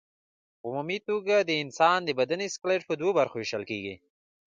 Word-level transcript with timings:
په 0.59 0.65
عمومي 0.69 0.99
توګه 1.09 1.35
د 1.39 1.51
انسان 1.63 1.99
د 2.05 2.09
بدن 2.19 2.41
سکلېټ 2.55 2.81
په 2.89 2.93
دوو 2.99 3.11
برخو 3.19 3.35
ویشل 3.37 3.63
کېږي. 3.71 3.95